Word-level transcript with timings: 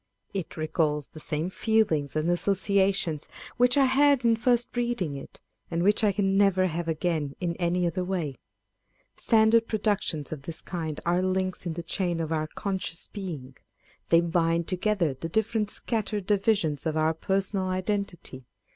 It 0.33 0.57
recalls 0.57 1.09
the 1.09 1.19
same 1.19 1.51
feelings 1.51 2.15
and 2.15 2.27
associations 2.27 3.29
which 3.57 3.77
I 3.77 3.85
had 3.85 4.25
in 4.25 4.35
first 4.35 4.75
reading 4.75 5.15
it, 5.15 5.41
and 5.69 5.83
which 5.83 6.03
I 6.03 6.11
can 6.11 6.35
never 6.35 6.65
have 6.65 6.87
again 6.87 7.35
in 7.39 7.55
any 7.57 7.85
other 7.85 8.03
way. 8.03 8.39
Standard 9.15 9.67
produc 9.67 10.01
tions 10.01 10.31
of 10.31 10.41
this 10.41 10.63
kind 10.63 10.99
are 11.05 11.21
links 11.21 11.67
in 11.67 11.73
the 11.73 11.83
chain 11.83 12.19
of 12.19 12.31
our 12.31 12.47
conscious 12.47 13.09
being. 13.09 13.55
They 14.07 14.21
bind 14.21 14.67
together 14.67 15.13
the 15.13 15.29
different 15.29 15.69
scattered 15.69 16.25
divisions 16.25 16.87
of 16.87 16.97
our 16.97 17.13
personal 17.13 17.67
identity. 17.67 18.47